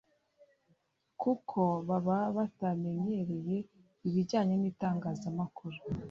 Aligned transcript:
Kuko 1.21 1.59
baba 1.87 2.17
batamenyereye 2.35 3.55
ibijyanye 4.07 4.55
n’itangazamakuru 4.57 5.77